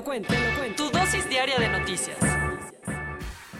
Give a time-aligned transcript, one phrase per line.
[0.00, 0.32] lo cuento.
[0.76, 2.16] Tu dosis diaria de noticias.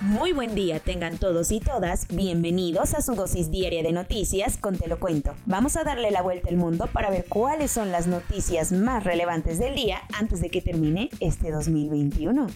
[0.00, 4.78] Muy buen día tengan todos y todas, bienvenidos a su dosis diaria de noticias con
[4.78, 5.34] Te lo cuento.
[5.44, 9.58] Vamos a darle la vuelta al mundo para ver cuáles son las noticias más relevantes
[9.58, 12.46] del día antes de que termine este 2021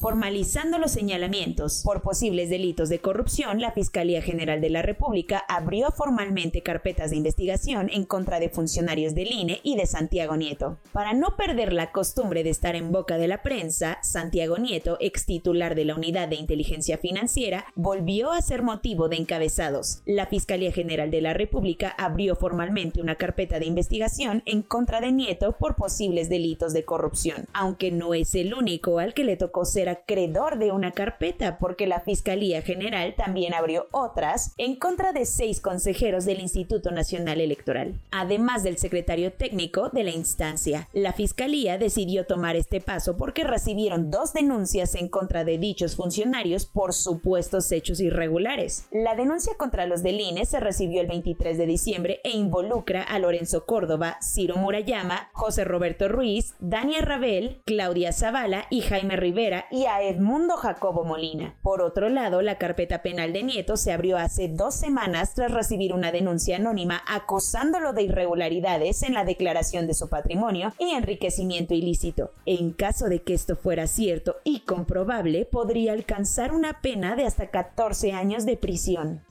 [0.00, 5.90] formalizando los señalamientos por posibles delitos de corrupción, la Fiscalía General de la República abrió
[5.90, 10.78] formalmente carpetas de investigación en contra de funcionarios del INE y de Santiago Nieto.
[10.92, 15.26] Para no perder la costumbre de estar en boca de la prensa, Santiago Nieto, ex
[15.26, 20.00] titular de la Unidad de Inteligencia Financiera, volvió a ser motivo de encabezados.
[20.06, 25.12] La Fiscalía General de la República abrió formalmente una carpeta de investigación en contra de
[25.12, 29.66] Nieto por posibles delitos de corrupción, aunque no es el único al que le tocó
[29.66, 35.26] ser acreedor de una carpeta porque la Fiscalía General también abrió otras en contra de
[35.26, 40.88] seis consejeros del Instituto Nacional Electoral, además del secretario técnico de la instancia.
[40.92, 46.66] La Fiscalía decidió tomar este paso porque recibieron dos denuncias en contra de dichos funcionarios
[46.66, 48.86] por supuestos hechos irregulares.
[48.90, 53.18] La denuncia contra los del INE se recibió el 23 de diciembre e involucra a
[53.18, 59.79] Lorenzo Córdoba, Ciro Murayama, José Roberto Ruiz, Dania Rabel, Claudia Zavala y Jaime Rivera y
[59.86, 61.54] a Edmundo Jacobo Molina.
[61.62, 65.92] Por otro lado, la carpeta penal de Nieto se abrió hace dos semanas tras recibir
[65.92, 72.32] una denuncia anónima acusándolo de irregularidades en la declaración de su patrimonio y enriquecimiento ilícito.
[72.46, 77.50] En caso de que esto fuera cierto y comprobable, podría alcanzar una pena de hasta
[77.50, 79.22] 14 años de prisión.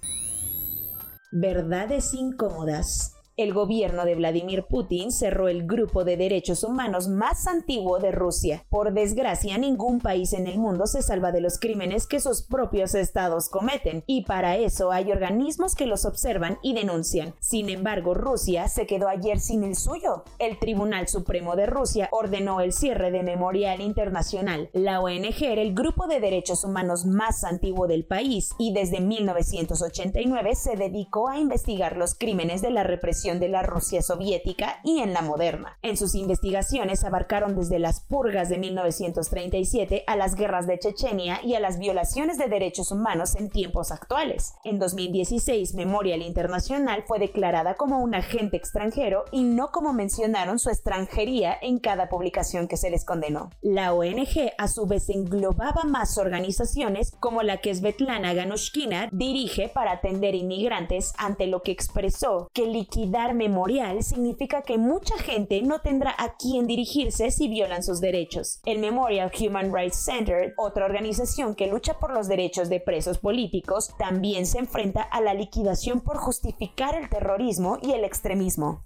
[1.31, 7.99] Verdades incómodas el gobierno de Vladimir Putin cerró el grupo de derechos humanos más antiguo
[7.99, 8.65] de Rusia.
[8.69, 12.95] Por desgracia, ningún país en el mundo se salva de los crímenes que sus propios
[12.95, 17.33] estados cometen, y para eso hay organismos que los observan y denuncian.
[17.39, 20.23] Sin embargo, Rusia se quedó ayer sin el suyo.
[20.37, 24.69] El Tribunal Supremo de Rusia ordenó el cierre de Memorial Internacional.
[24.73, 30.55] La ONG era el grupo de derechos humanos más antiguo del país y desde 1989
[30.55, 35.13] se dedicó a investigar los crímenes de la represión de la Rusia soviética y en
[35.13, 35.77] la moderna.
[35.83, 41.55] En sus investigaciones abarcaron desde las purgas de 1937 a las guerras de Chechenia y
[41.55, 44.53] a las violaciones de derechos humanos en tiempos actuales.
[44.63, 50.69] En 2016, Memorial Internacional fue declarada como un agente extranjero y no como mencionaron su
[50.69, 53.49] extranjería en cada publicación que se les condenó.
[53.61, 59.91] La ONG a su vez englobaba más organizaciones como la que Svetlana Ganushkina dirige para
[59.91, 66.15] atender inmigrantes ante lo que expresó que liquidar memorial significa que mucha gente no tendrá
[66.17, 68.61] a quién dirigirse si violan sus derechos.
[68.65, 73.93] El Memorial Human Rights Center, otra organización que lucha por los derechos de presos políticos,
[73.97, 78.83] también se enfrenta a la liquidación por justificar el terrorismo y el extremismo.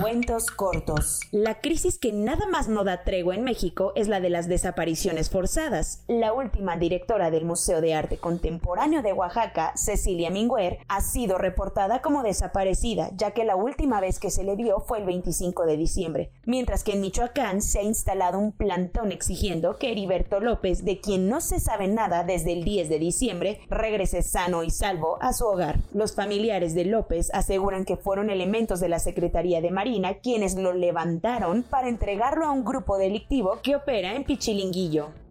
[0.00, 1.20] Cuentos cortos.
[1.30, 5.30] La crisis que nada más no da tregua en México es la de las desapariciones
[5.30, 6.02] forzadas.
[6.08, 12.02] La última directora del Museo de Arte Contemporáneo de Oaxaca, Cecilia Minguer, ha sido reportada
[12.02, 15.76] como desaparecida, ya que la última vez que se le vio fue el 25 de
[15.76, 21.00] diciembre, mientras que en Michoacán se ha instalado un plantón exigiendo que Heriberto López, de
[21.00, 25.32] quien no se sabe nada desde el 10 de diciembre, regrese sano y salvo a
[25.32, 25.78] su hogar.
[25.92, 29.70] Los familiares de López aseguran que fueron elementos de la Secretaría de
[30.22, 35.23] quienes lo levantaron para entregarlo a un grupo delictivo que opera en Pichilinguillo.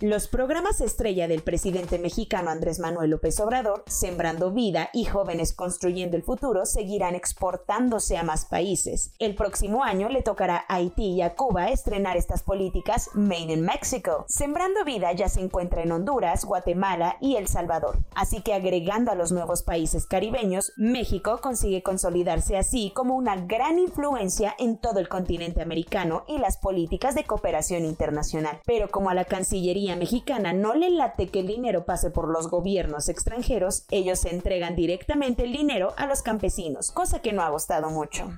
[0.00, 6.16] Los programas estrella del presidente mexicano Andrés Manuel López Obrador, Sembrando Vida y Jóvenes Construyendo
[6.16, 9.10] el Futuro, seguirán exportándose a más países.
[9.18, 13.62] El próximo año le tocará a Haití y a Cuba estrenar estas políticas Made in
[13.62, 14.24] Mexico.
[14.28, 17.98] Sembrando Vida ya se encuentra en Honduras, Guatemala y El Salvador.
[18.14, 23.80] Así que agregando a los nuevos países caribeños, México consigue consolidarse así como una gran
[23.80, 28.60] influencia en todo el continente americano y las políticas de cooperación internacional.
[28.64, 32.48] Pero como a la Cancillería mexicana no le late que el dinero pase por los
[32.48, 37.90] gobiernos extranjeros, ellos entregan directamente el dinero a los campesinos, cosa que no ha gustado
[37.90, 38.30] mucho.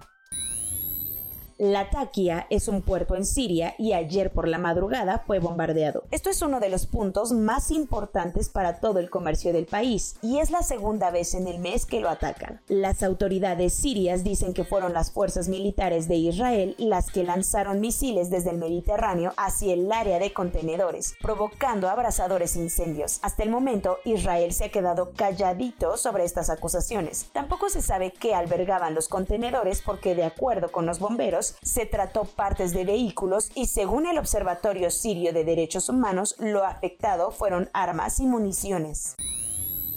[1.61, 6.05] Latakia es un puerto en Siria y ayer por la madrugada fue bombardeado.
[6.11, 10.39] Esto es uno de los puntos más importantes para todo el comercio del país y
[10.39, 12.63] es la segunda vez en el mes que lo atacan.
[12.69, 18.31] Las autoridades sirias dicen que fueron las fuerzas militares de Israel las que lanzaron misiles
[18.31, 23.19] desde el Mediterráneo hacia el área de contenedores, provocando abrasadores incendios.
[23.21, 27.27] Hasta el momento, Israel se ha quedado calladito sobre estas acusaciones.
[27.35, 32.25] Tampoco se sabe qué albergaban los contenedores porque de acuerdo con los bomberos, se trató
[32.25, 38.21] partes de vehículos y según el Observatorio Sirio de Derechos Humanos, lo afectado fueron armas
[38.21, 39.17] y municiones.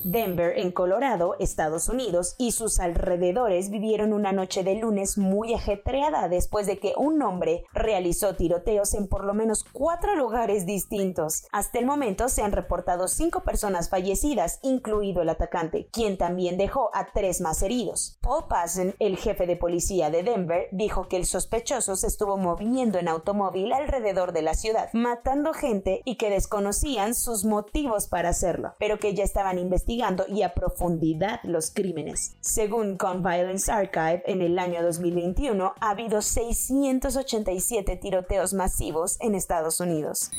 [0.04, 6.28] Denver, en Colorado, Estados Unidos, y sus alrededores vivieron una noche de lunes muy ajetreada
[6.28, 11.46] después de que un hombre realizó tiroteos en por lo menos cuatro lugares distintos.
[11.52, 16.90] Hasta el momento se han reportado cinco personas fallecidas, incluido el atacante, quien también dejó
[16.94, 18.18] a tres más heridos.
[18.22, 23.00] Paul Passen, el jefe de policía de Denver, dijo que el sospechoso se estuvo moviendo
[23.00, 28.74] en automóvil alrededor de la ciudad, matando gente y que desconocían sus motivos para hacerlo,
[28.80, 29.93] pero que ya estaban investigando
[30.28, 32.36] y a profundidad los crímenes.
[32.42, 39.80] Según Gun Violence Archive, en el año 2021 ha habido 687 tiroteos masivos en Estados
[39.80, 40.32] Unidos.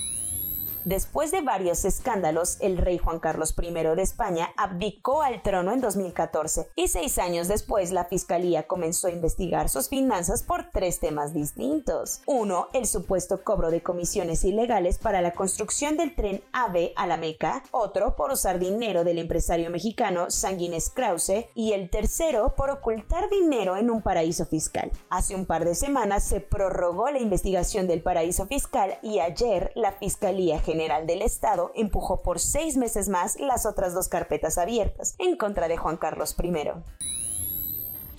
[0.84, 5.81] Después de varios escándalos, el rey Juan Carlos I de España abdicó al trono en
[5.81, 11.32] 2014 y seis años después la fiscalía comenzó a investigar sus finanzas por tres temas
[11.32, 12.20] distintos.
[12.26, 17.16] Uno, el supuesto cobro de comisiones ilegales para la construcción del tren AVE a la
[17.16, 23.30] Meca, otro por usar dinero del empresario mexicano Sanguines Krause y el tercero por ocultar
[23.30, 24.92] dinero en un paraíso fiscal.
[25.08, 29.92] Hace un par de semanas se prorrogó la investigación del paraíso fiscal y ayer la
[29.92, 35.37] Fiscalía General del Estado empujó por seis meses más las otras dos carpetas abiertas en
[35.37, 36.53] contra de Juan Carlos I.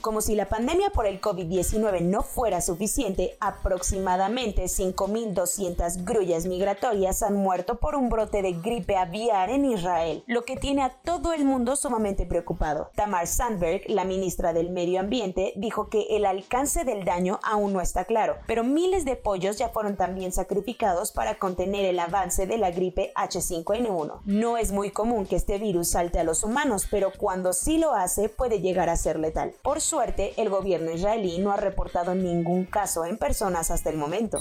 [0.05, 7.33] Como si la pandemia por el COVID-19 no fuera suficiente, aproximadamente 5.200 grullas migratorias han
[7.37, 11.43] muerto por un brote de gripe aviar en Israel, lo que tiene a todo el
[11.43, 12.91] mundo sumamente preocupado.
[12.93, 17.81] Tamar Sandberg, la ministra del Medio Ambiente, dijo que el alcance del daño aún no
[17.81, 22.59] está claro, pero miles de pollos ya fueron también sacrificados para contener el avance de
[22.59, 24.21] la gripe H5N1.
[24.25, 27.95] No es muy común que este virus salte a los humanos, pero cuando sí lo
[27.95, 29.55] hace puede llegar a ser letal.
[29.95, 34.39] Suerte, el gobierno israelí no ha reportado ningún caso en personas hasta el momento.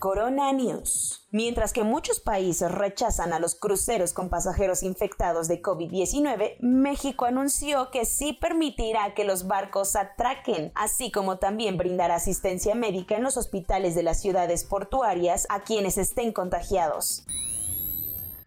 [0.00, 1.24] Corona News.
[1.30, 7.92] Mientras que muchos países rechazan a los cruceros con pasajeros infectados de COVID-19, México anunció
[7.92, 13.36] que sí permitirá que los barcos atraquen, así como también brindará asistencia médica en los
[13.36, 17.24] hospitales de las ciudades portuarias a quienes estén contagiados.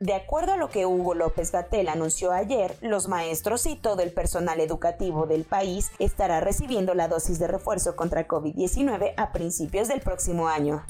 [0.03, 4.11] De acuerdo a lo que Hugo López Gatel anunció ayer, los maestros y todo el
[4.11, 10.01] personal educativo del país estará recibiendo la dosis de refuerzo contra COVID-19 a principios del
[10.01, 10.83] próximo año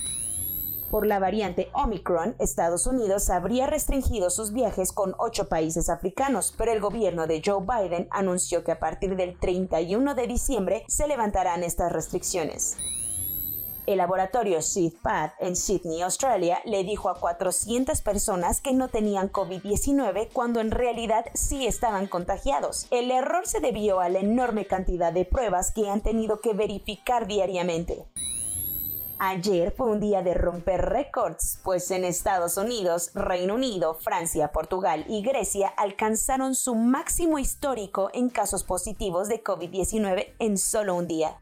[0.93, 6.71] por la variante Omicron, Estados Unidos habría restringido sus viajes con ocho países africanos, pero
[6.71, 11.63] el gobierno de Joe Biden anunció que a partir del 31 de diciembre se levantarán
[11.63, 12.77] estas restricciones.
[13.85, 20.29] El laboratorio SeedPath en Sydney, Australia, le dijo a 400 personas que no tenían COVID-19
[20.31, 22.87] cuando en realidad sí estaban contagiados.
[22.91, 27.27] El error se debió a la enorme cantidad de pruebas que han tenido que verificar
[27.27, 28.05] diariamente.
[29.19, 35.05] Ayer fue un día de romper récords, pues en Estados Unidos, Reino Unido, Francia, Portugal
[35.09, 41.37] y Grecia alcanzaron su máximo histórico en casos positivos de COVID-19 en solo un día.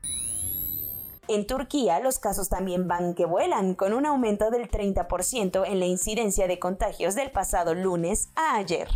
[1.27, 5.85] En Turquía, los casos también van que vuelan, con un aumento del 30% en la
[5.85, 8.89] incidencia de contagios del pasado lunes a ayer.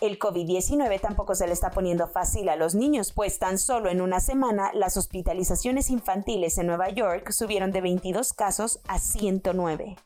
[0.00, 4.02] El COVID-19 tampoco se le está poniendo fácil a los niños, pues tan solo en
[4.02, 9.96] una semana las hospitalizaciones infantiles en Nueva York subieron de 22 casos a 109.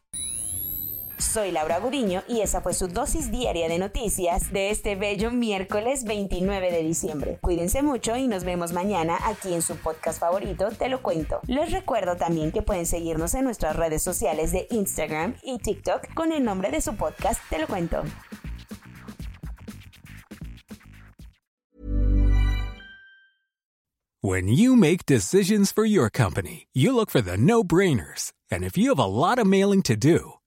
[1.20, 6.04] Soy Laura Gudiño y esa fue su dosis diaria de noticias de este bello miércoles
[6.04, 7.38] 29 de diciembre.
[7.42, 11.40] Cuídense mucho y nos vemos mañana aquí en su podcast favorito, Te lo cuento.
[11.46, 16.32] Les recuerdo también que pueden seguirnos en nuestras redes sociales de Instagram y TikTok con
[16.32, 18.02] el nombre de su podcast, Te lo cuento.
[24.22, 28.32] When you make decisions for your company, you look for the no-brainers.
[28.50, 30.39] And if you have a lot of mailing to do,